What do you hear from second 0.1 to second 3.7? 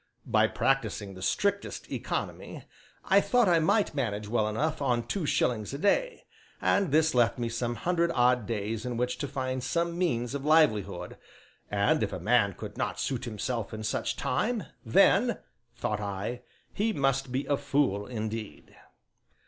By practising the strictest economy, I thought I